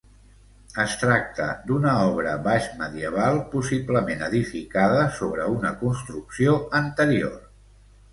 [0.83, 7.37] Es tracta d'una obra baixmedieval possiblement edificada sobre una construcció anterior.